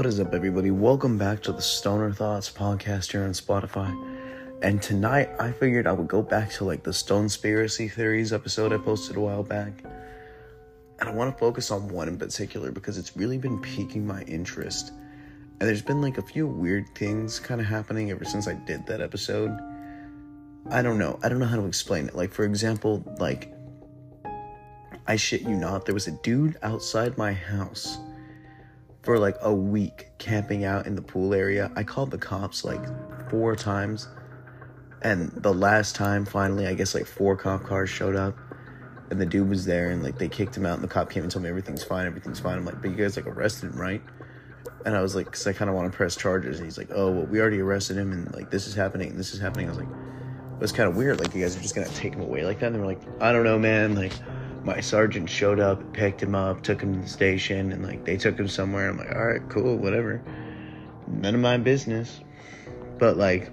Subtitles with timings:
[0.00, 0.70] What is up, everybody?
[0.70, 3.94] Welcome back to the Stoner Thoughts podcast here on Spotify.
[4.62, 8.72] And tonight, I figured I would go back to like the Stone Spiracy Theories episode
[8.72, 9.84] I posted a while back.
[11.00, 14.22] And I want to focus on one in particular because it's really been piquing my
[14.22, 14.90] interest.
[15.60, 18.86] And there's been like a few weird things kind of happening ever since I did
[18.86, 19.50] that episode.
[20.70, 21.20] I don't know.
[21.22, 22.16] I don't know how to explain it.
[22.16, 23.52] Like, for example, like,
[25.06, 27.98] I shit you not, there was a dude outside my house
[29.02, 31.70] for like a week camping out in the pool area.
[31.76, 32.82] I called the cops like
[33.30, 34.08] four times.
[35.02, 38.36] And the last time, finally, I guess like four cop cars showed up.
[39.10, 40.74] And the dude was there and like they kicked him out.
[40.74, 42.58] And the cop came and told me everything's fine, everything's fine.
[42.58, 44.02] I'm like, but you guys like arrested him, right?
[44.84, 46.58] And I was like, because I kind of want to press charges.
[46.58, 49.18] And he's like, oh, well, we already arrested him and like this is happening and
[49.18, 49.66] this is happening.
[49.66, 51.18] I was like, it was kind of weird.
[51.18, 52.66] Like, you guys are just going to take him away like that.
[52.66, 53.94] And they were like, I don't know, man.
[53.94, 54.12] Like,
[54.64, 58.16] my sergeant showed up, picked him up, took him to the station, and like they
[58.16, 58.90] took him somewhere.
[58.90, 60.22] I'm like, all right, cool, whatever.
[61.06, 62.20] None of my business.
[62.98, 63.50] But like,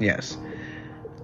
[0.00, 0.38] yes,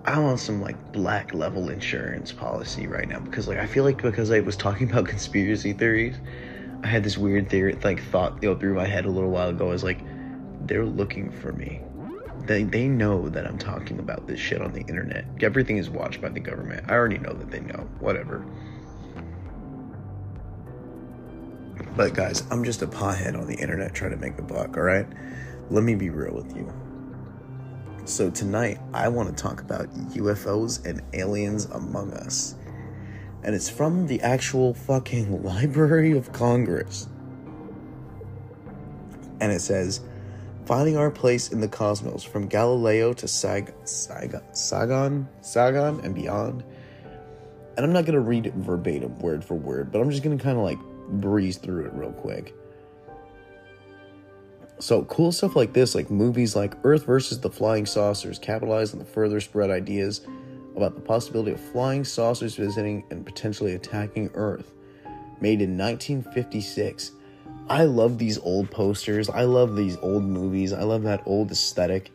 [0.05, 4.03] I want some like black level insurance policy right now because like I feel like
[4.03, 6.17] because I was talking about conspiracy theories,
[6.83, 9.69] I had this weird theory like thought go through my head a little while ago.
[9.69, 10.01] I was like,
[10.67, 11.81] they're looking for me.
[12.47, 15.25] They, they know that I'm talking about this shit on the internet.
[15.41, 16.91] Everything is watched by the government.
[16.91, 17.89] I already know that they know.
[18.01, 18.45] Whatever.
[21.97, 25.07] But guys, I'm just a pothead on the internet trying to make a buck, alright?
[25.71, 26.73] Let me be real with you.
[28.05, 32.57] So tonight, I want to talk about UFOs and aliens among us.
[33.43, 37.09] And it's from the actual fucking Library of Congress.
[39.41, 40.01] And it says,
[40.67, 46.65] finding our place in the cosmos from Galileo to Sag- Sag- Sagan, Sagan and beyond.
[47.77, 50.37] And I'm not going to read it verbatim, word for word, but I'm just going
[50.37, 50.79] to kind of like
[51.21, 52.55] breeze through it real quick.
[54.79, 58.99] So, cool stuff like this, like movies like Earth versus the Flying Saucers, capitalize on
[58.99, 60.23] the further spread ideas
[60.75, 64.73] about the possibility of flying saucers visiting and potentially attacking Earth.
[65.41, 67.13] Made in 1956
[67.71, 69.31] I love these old posters.
[69.31, 70.73] I love these old movies.
[70.73, 72.11] I love that old aesthetic.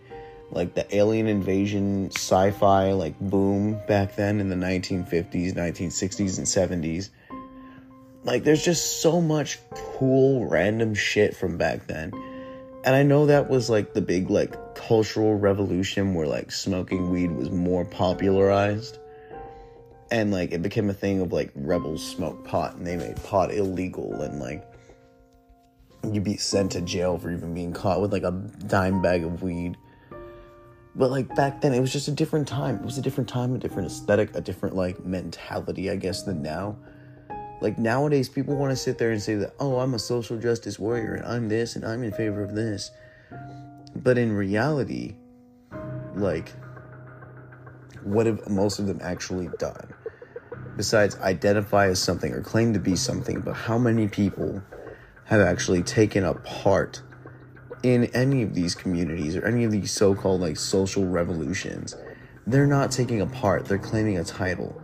[0.52, 6.84] Like the alien invasion sci fi, like boom back then in the 1950s, 1960s, and
[6.84, 7.10] 70s.
[8.26, 12.12] Like there's just so much cool random shit from back then.
[12.84, 17.32] And I know that was like the big like cultural revolution where like smoking weed
[17.32, 19.00] was more popularized.
[20.12, 23.54] And like it became a thing of like rebels smoke pot and they made pot
[23.54, 24.70] illegal and like
[26.14, 28.32] you'd be sent to jail for even being caught with like a
[28.68, 29.78] dime bag of weed.
[30.96, 32.76] But like back then, it was just a different time.
[32.76, 36.42] It was a different time, a different aesthetic, a different like mentality, I guess, than
[36.42, 36.78] now.
[37.62, 40.78] Like nowadays, people want to sit there and say that, oh, I'm a social justice
[40.78, 42.92] warrior and I'm this and I'm in favor of this.
[43.96, 45.16] But in reality,
[46.16, 46.52] like,
[48.04, 49.94] what have most of them actually done?
[50.78, 54.62] Besides identify as something or claim to be something, but how many people
[55.26, 57.02] have actually taken a part
[57.84, 61.96] in any of these communities or any of these so-called like social revolutions.
[62.48, 63.66] They're not taking a part.
[63.66, 64.80] They're claiming a title.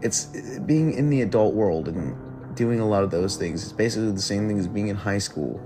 [0.00, 0.26] It's
[0.60, 4.20] being in the adult world and doing a lot of those things it's basically the
[4.20, 5.60] same thing as being in high school.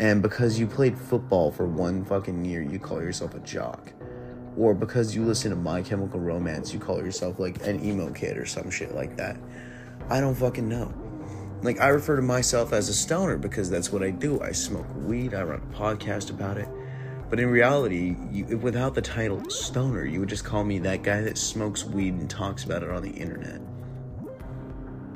[0.00, 3.92] And because you played football for one fucking year you call yourself a jock.
[4.56, 8.36] Or because you listen to my chemical romance you call yourself like an emo kid
[8.36, 9.36] or some shit like that.
[10.10, 11.03] I don't fucking know
[11.64, 14.40] like I refer to myself as a stoner because that's what I do.
[14.40, 15.32] I smoke weed.
[15.34, 16.68] I run a podcast about it.
[17.30, 21.22] But in reality, you, without the title stoner, you would just call me that guy
[21.22, 23.60] that smokes weed and talks about it on the internet.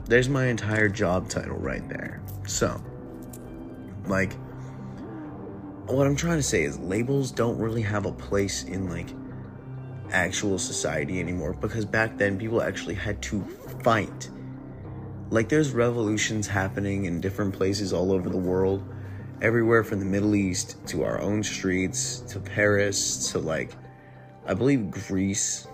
[0.06, 2.22] There's my entire job title right there.
[2.46, 2.82] So,
[4.06, 4.32] like,
[5.84, 9.10] what I'm trying to say is labels don't really have a place in like
[10.10, 13.42] actual society anymore because back then people actually had to
[13.82, 14.30] fight
[15.30, 18.82] like there's revolutions happening in different places all over the world.
[19.42, 23.72] Everywhere from the middle east to our own streets to paris to like
[24.46, 25.68] i believe greece.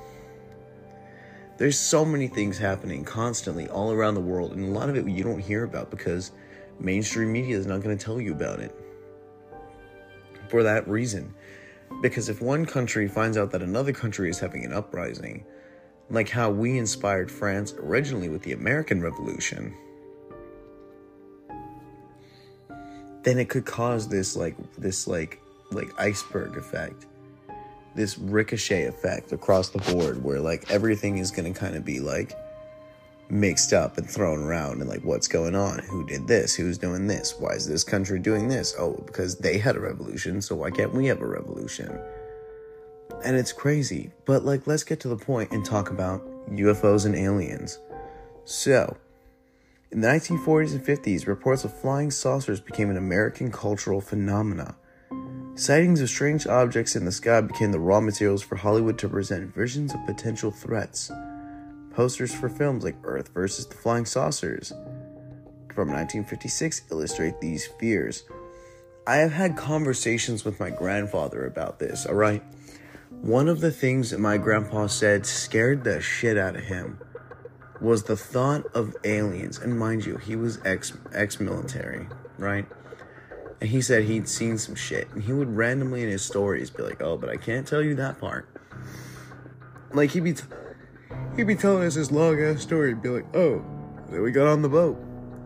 [1.56, 5.08] There's so many things happening constantly all around the world and a lot of it
[5.08, 6.32] you don't hear about because
[6.78, 8.74] mainstream media is not going to tell you about it.
[10.48, 11.32] For that reason.
[12.02, 15.46] Because if one country finds out that another country is having an uprising
[16.10, 19.74] like how we inspired France originally with the American Revolution,
[23.22, 25.40] then it could cause this like this like
[25.70, 27.06] like iceberg effect,
[27.94, 32.00] this ricochet effect across the board where like everything is going to kind of be
[32.00, 32.38] like
[33.30, 35.78] mixed up and thrown around and like what's going on?
[35.78, 36.54] Who did this?
[36.54, 37.34] Who's doing this?
[37.38, 38.74] Why is this country doing this?
[38.78, 41.98] Oh because they had a revolution so why can't we have a revolution
[43.24, 47.14] and it's crazy but like let's get to the point and talk about ufos and
[47.14, 47.78] aliens
[48.44, 48.96] so
[49.90, 54.74] in the 1940s and 50s reports of flying saucers became an american cultural phenomena
[55.54, 59.54] sightings of strange objects in the sky became the raw materials for hollywood to present
[59.54, 61.10] visions of potential threats
[61.94, 64.70] Posters for films like Earth versus the Flying Saucers
[65.72, 68.24] from 1956 illustrate these fears.
[69.06, 72.42] I have had conversations with my grandfather about this, alright?
[73.24, 76.98] One of the things that my grandpa said scared the shit out of him
[77.80, 79.56] was the thought of aliens.
[79.56, 82.06] And mind you, he was ex ex military,
[82.36, 82.66] right?
[83.62, 85.10] And he said he'd seen some shit.
[85.12, 87.94] And he would randomly in his stories be like, oh, but I can't tell you
[87.94, 88.46] that part.
[89.94, 90.34] Like, he'd be.
[91.34, 93.64] He'd be telling us his long ass story and be like, oh,
[94.10, 95.02] then we got on the boat.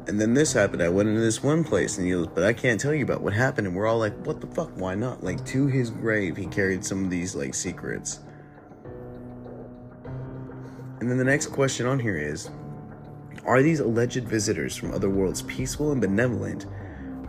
[0.09, 0.83] And then this happened.
[0.83, 3.21] I went into this one place and he goes, but I can't tell you about
[3.21, 3.67] what happened.
[3.67, 4.71] And we're all like, what the fuck?
[4.75, 5.23] Why not?
[5.23, 8.21] Like, to his grave, he carried some of these, like, secrets.
[11.01, 12.51] And then the next question on here is
[13.45, 16.65] Are these alleged visitors from other worlds peaceful and benevolent,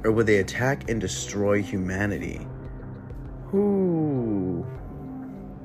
[0.05, 2.47] or would they attack and destroy humanity?
[3.53, 4.65] Ooh.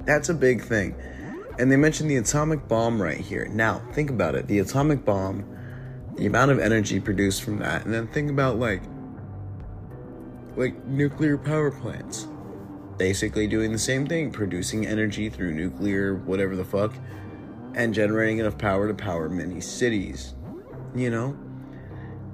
[0.04, 0.96] That's a big thing.
[1.60, 3.46] And they mentioned the atomic bomb right here.
[3.46, 4.48] Now, think about it.
[4.48, 5.44] The atomic bomb,
[6.16, 8.82] the amount of energy produced from that, and then think about like
[10.56, 12.28] like nuclear power plants.
[12.96, 16.92] Basically doing the same thing, producing energy through nuclear whatever the fuck
[17.74, 20.34] and generating enough power to power many cities.
[20.94, 21.36] You know?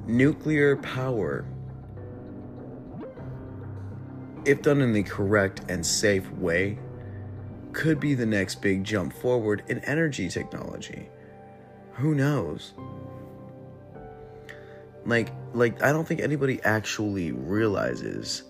[0.07, 1.47] Nuclear power
[4.45, 6.79] if done in the correct and safe way
[7.73, 11.09] could be the next big jump forward in energy technology.
[11.93, 12.73] Who knows?
[15.05, 18.43] Like like I don't think anybody actually realizes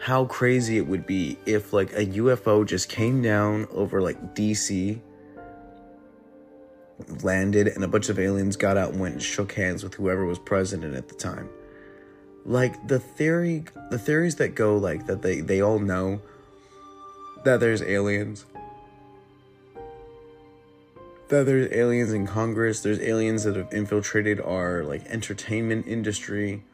[0.00, 4.98] how crazy it would be if like a UFO just came down over like DC
[7.22, 10.24] landed and a bunch of aliens got out and went and shook hands with whoever
[10.24, 11.48] was president at the time.
[12.44, 16.22] Like the theory the theories that go like that they they all know
[17.44, 18.46] that there's aliens.
[21.30, 26.64] That there's aliens in Congress, there's aliens that have infiltrated our like entertainment industry.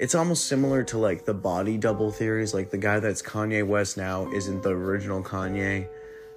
[0.00, 3.96] It's almost similar to like the body double theories, like the guy that's Kanye West
[3.96, 5.88] now isn't the original Kanye.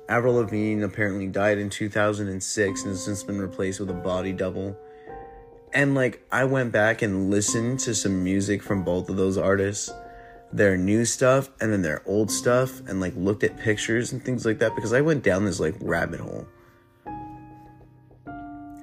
[0.07, 4.77] Avril Lavigne apparently died in 2006 and has since been replaced with a body double.
[5.73, 9.91] And like I went back and listened to some music from both of those artists
[10.53, 14.45] their new stuff and then their old stuff and like looked at pictures and things
[14.45, 16.45] like that because I went down this like rabbit hole.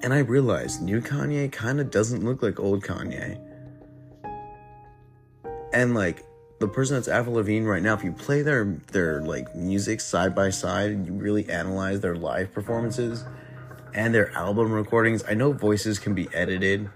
[0.09, 3.39] And I realized new Kanye kind of doesn't look like old Kanye.
[5.71, 6.25] And like
[6.59, 10.33] the person that's Avril Lavigne right now, if you play their their like music side
[10.33, 13.23] by side and you really analyze their live performances
[13.93, 16.89] and their album recordings, I know voices can be edited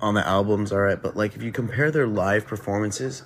[0.00, 3.22] on the albums, all right, but like if you compare their live performances,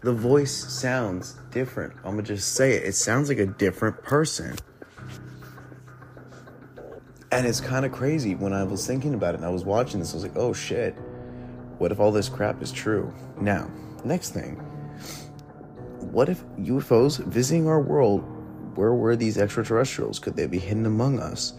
[0.00, 1.92] the voice sounds different.
[1.96, 2.84] I'm gonna just say it.
[2.84, 4.56] It sounds like a different person.
[7.32, 10.00] And it's kind of crazy when I was thinking about it and I was watching
[10.00, 10.12] this.
[10.12, 10.94] I was like, oh shit,
[11.78, 13.14] what if all this crap is true?
[13.40, 13.70] Now,
[14.04, 14.56] next thing,
[16.00, 18.20] what if UFOs visiting our world,
[18.76, 20.18] where were these extraterrestrials?
[20.18, 21.54] Could they be hidden among us?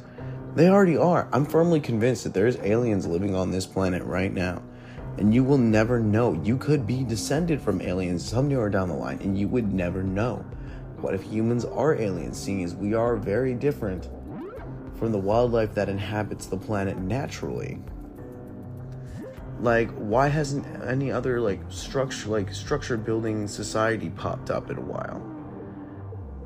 [0.55, 1.29] They already are.
[1.31, 4.61] I'm firmly convinced that there's aliens living on this planet right now.
[5.17, 6.33] And you will never know.
[6.43, 10.45] You could be descended from aliens somewhere down the line, and you would never know.
[10.97, 14.09] What if humans are aliens, seeing as we are very different
[15.01, 17.79] from the wildlife that inhabits the planet naturally?
[19.60, 24.81] Like, why hasn't any other like structure, like structured building society popped up in a
[24.81, 25.20] while?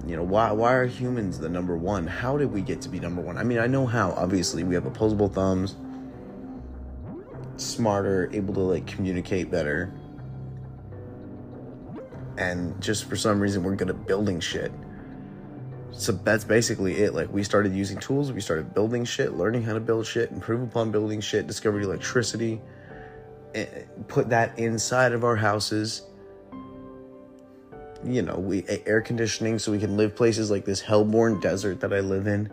[0.08, 2.08] You know, why why are humans the number one?
[2.08, 3.38] How did we get to be number one?
[3.38, 4.12] I mean, I know how.
[4.12, 5.76] Obviously, we have opposable thumbs,
[7.58, 9.92] smarter, able to like communicate better.
[12.38, 14.72] And just for some reason, we're good at building shit.
[15.98, 17.14] So that's basically it.
[17.14, 20.62] Like, we started using tools, we started building shit, learning how to build shit, improve
[20.62, 22.62] upon building shit, discovered electricity,
[23.54, 23.66] eh,
[24.08, 26.04] put that inside of our houses
[28.06, 31.94] you know, we air conditioning so we can live places like this hellborn desert that
[31.94, 32.52] I live in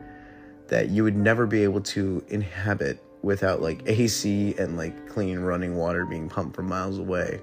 [0.69, 5.77] that you would never be able to inhabit without like AC and like clean running
[5.77, 7.41] water being pumped from miles away.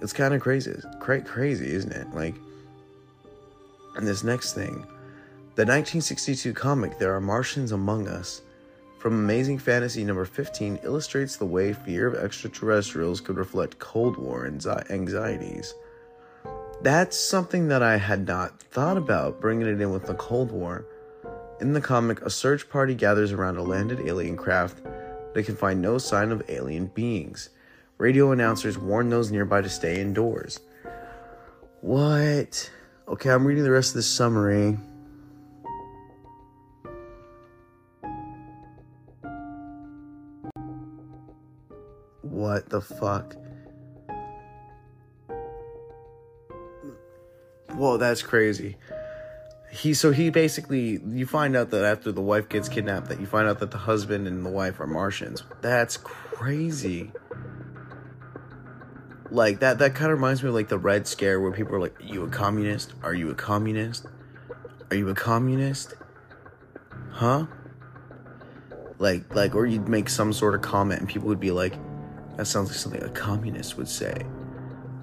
[0.00, 0.70] It's kind of crazy.
[0.70, 2.14] It's crazy, isn't it?
[2.14, 2.36] Like,
[3.98, 4.86] and this next thing,
[5.54, 8.42] the 1962 comic "There Are Martians Among Us"
[8.98, 14.46] from Amazing Fantasy number 15 illustrates the way fear of extraterrestrials could reflect Cold War
[14.46, 15.74] anxieties.
[16.80, 20.84] That's something that I had not thought about, bringing it in with the Cold War.
[21.60, 24.82] In the comic, a search party gathers around a landed alien craft.
[24.84, 27.50] But they can find no sign of alien beings.
[27.98, 30.60] Radio announcers warn those nearby to stay indoors.
[31.80, 32.70] What?
[33.08, 34.76] Okay, I'm reading the rest of the summary.
[42.20, 43.34] What the fuck?
[47.70, 48.76] Whoa, that's crazy.
[49.70, 53.26] He so he basically you find out that after the wife gets kidnapped that you
[53.26, 55.42] find out that the husband and the wife are Martians.
[55.62, 57.10] That's crazy.
[59.30, 61.80] Like that that kind of reminds me of like the Red Scare where people are
[61.80, 62.94] like, Are you a communist?
[63.02, 64.06] Are you a communist?
[64.90, 65.94] Are you a communist?
[67.10, 67.46] Huh?
[68.98, 71.74] Like like or you'd make some sort of comment and people would be like,
[72.36, 74.24] that sounds like something a communist would say.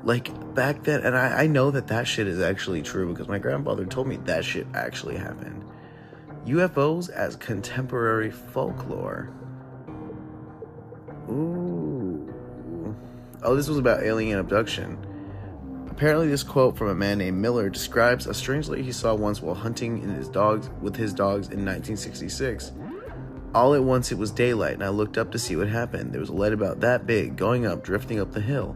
[0.03, 3.39] Like back then, and I, I know that that shit is actually true because my
[3.39, 5.63] grandfather told me that shit actually happened.
[6.45, 9.31] UFOs as contemporary folklore.
[11.29, 11.94] Ooh.
[13.45, 14.97] Oh, this was about alien abduction.
[15.87, 19.39] Apparently, this quote from a man named Miller describes a strange lady he saw once
[19.39, 22.71] while hunting in his dogs with his dogs in 1966.
[23.53, 26.11] All at once it was daylight, and I looked up to see what happened.
[26.11, 28.75] There was a light about that big, going up, drifting up the hill.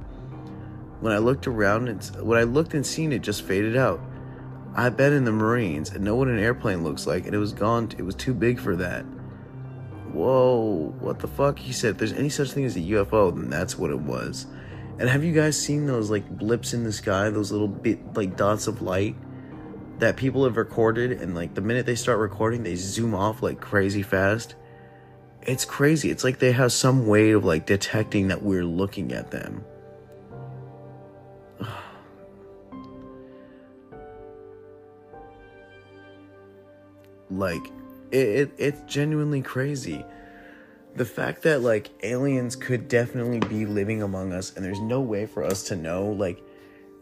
[0.99, 3.99] When I looked around, and when I looked and seen it, just faded out.
[4.75, 7.53] I've been in the Marines and know what an airplane looks like, and it was
[7.53, 7.89] gone.
[7.97, 9.03] It was too big for that.
[10.13, 11.57] Whoa, what the fuck?
[11.57, 14.45] He said, if there's any such thing as a UFO, then that's what it was.
[14.99, 18.37] And have you guys seen those like blips in the sky, those little bit like
[18.37, 19.15] dots of light
[19.97, 21.13] that people have recorded?
[21.13, 24.55] And like the minute they start recording, they zoom off like crazy fast
[25.41, 26.09] it's crazy.
[26.09, 29.65] It's like they have some way of like detecting that we're looking at them.
[37.31, 37.65] like
[38.11, 40.05] it, it it's genuinely crazy.
[40.95, 45.25] The fact that like aliens could definitely be living among us and there's no way
[45.25, 46.41] for us to know like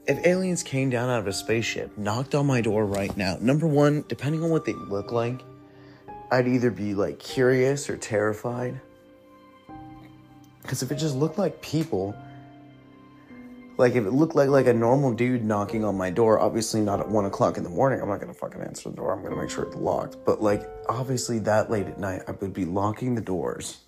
[0.08, 3.68] if aliens came down out of a spaceship, knocked on my door right now, number
[3.68, 5.42] one, depending on what they look like,
[6.32, 8.80] I'd either be like curious or terrified.
[10.62, 12.16] Because if it just looked like people,
[13.78, 17.00] like if it looked like like a normal dude knocking on my door, obviously not
[17.00, 19.14] at one o'clock in the morning, I'm not gonna fucking answer the door.
[19.14, 20.18] I'm gonna make sure it's locked.
[20.26, 23.80] But like obviously that late at night, I would be locking the doors.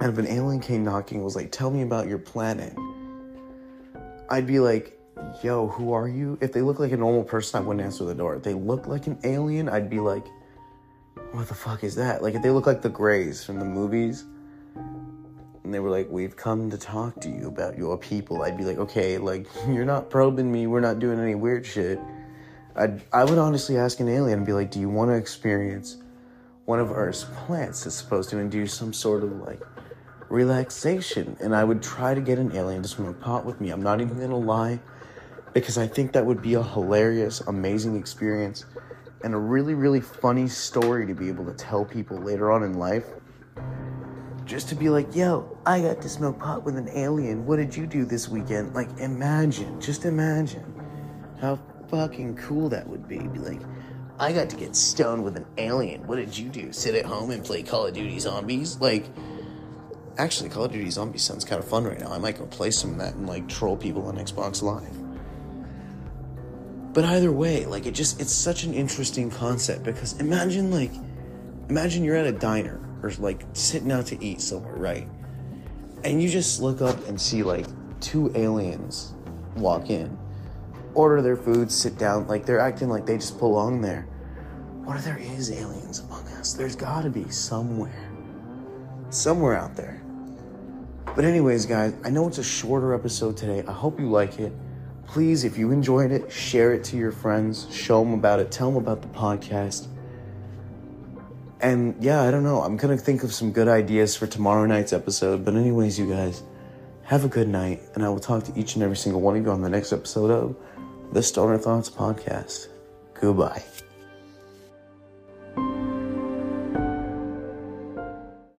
[0.00, 2.76] And if an alien came knocking, and was like, "Tell me about your planet,"
[4.28, 4.98] I'd be like,
[5.42, 6.38] yo, who are you?
[6.40, 8.36] If they look like a normal person, I wouldn't answer the door.
[8.36, 10.26] If they look like an alien, I'd be like,
[11.32, 12.22] what the fuck is that?
[12.22, 14.24] Like, if they look like the Greys from the movies,
[15.74, 18.78] they were like, we've come to talk to you about your people, I'd be like,
[18.78, 21.98] okay, like, you're not probing me, we're not doing any weird shit.
[22.76, 25.98] I'd, I would honestly ask an alien and be like, do you want to experience
[26.64, 29.60] one of Earth's plants that's supposed to induce some sort of like
[30.28, 31.36] relaxation?
[31.40, 33.70] And I would try to get an alien to a pot with me.
[33.70, 34.80] I'm not even gonna lie
[35.52, 38.64] because I think that would be a hilarious, amazing experience
[39.22, 42.74] and a really, really funny story to be able to tell people later on in
[42.74, 43.06] life.
[44.54, 47.44] Just to be like, yo, I got to smoke pot with an alien.
[47.44, 48.72] What did you do this weekend?
[48.72, 50.80] Like, imagine, just imagine
[51.40, 51.58] how
[51.88, 53.18] fucking cool that would be.
[53.18, 53.60] Be like,
[54.20, 56.06] I got to get stoned with an alien.
[56.06, 56.72] What did you do?
[56.72, 58.78] Sit at home and play Call of Duty Zombies?
[58.78, 59.06] Like,
[60.18, 62.12] actually, Call of Duty Zombies sounds kind of fun right now.
[62.12, 64.96] I might go play some of that and like troll people on Xbox Live.
[66.92, 70.92] But either way, like it just it's such an interesting concept because imagine like
[71.68, 75.08] imagine you're at a diner or like sitting out to eat somewhere, right?
[76.04, 77.66] And you just look up and see like
[78.00, 79.14] two aliens
[79.56, 80.16] walk in,
[80.94, 84.02] order their food, sit down, like they're acting like they just belong there.
[84.84, 86.52] What if there is aliens among us?
[86.52, 88.10] There's gotta be somewhere.
[89.10, 90.02] Somewhere out there.
[91.14, 93.62] But anyways, guys, I know it's a shorter episode today.
[93.66, 94.52] I hope you like it
[95.06, 98.70] please, if you enjoyed it, share it to your friends, show them about it, tell
[98.70, 99.86] them about the podcast.
[101.64, 102.60] And yeah, I don't know.
[102.60, 105.46] I'm going to think of some good ideas for tomorrow night's episode.
[105.46, 106.42] But, anyways, you guys,
[107.04, 107.80] have a good night.
[107.94, 109.90] And I will talk to each and every single one of you on the next
[109.90, 110.56] episode of
[111.14, 112.68] the Stoner Thoughts Podcast.
[113.14, 113.62] Goodbye.